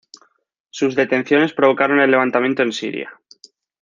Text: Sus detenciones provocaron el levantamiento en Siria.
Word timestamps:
Sus 0.71 0.95
detenciones 0.95 1.53
provocaron 1.53 1.99
el 1.99 2.09
levantamiento 2.09 2.63
en 2.63 2.71
Siria. 2.73 3.21